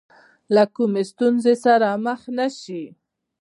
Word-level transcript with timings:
له 0.55 0.63
کومې 0.75 1.03
ستونزې 1.11 1.55
سره 1.65 1.87
مخ 2.05 2.21
نه 2.37 2.47
شي. 2.59 2.83